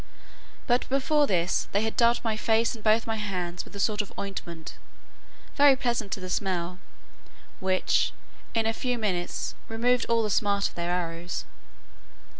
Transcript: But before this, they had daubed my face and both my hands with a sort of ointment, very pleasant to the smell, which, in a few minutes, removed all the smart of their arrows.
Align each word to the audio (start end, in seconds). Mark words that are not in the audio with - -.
But 0.65 0.89
before 0.89 1.27
this, 1.27 1.67
they 1.73 1.83
had 1.83 1.95
daubed 1.95 2.23
my 2.23 2.35
face 2.35 2.73
and 2.73 2.83
both 2.83 3.05
my 3.05 3.17
hands 3.17 3.63
with 3.63 3.75
a 3.75 3.79
sort 3.79 4.01
of 4.01 4.11
ointment, 4.17 4.73
very 5.57 5.75
pleasant 5.75 6.11
to 6.13 6.19
the 6.19 6.27
smell, 6.27 6.79
which, 7.59 8.11
in 8.55 8.65
a 8.65 8.73
few 8.73 8.97
minutes, 8.97 9.53
removed 9.67 10.07
all 10.09 10.23
the 10.23 10.31
smart 10.31 10.67
of 10.67 10.73
their 10.73 10.89
arrows. 10.89 11.45